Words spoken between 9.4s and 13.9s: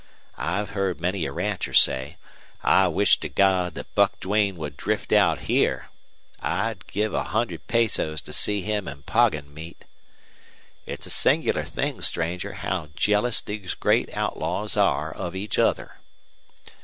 meet.' It's a singular thing, stranger, how jealous these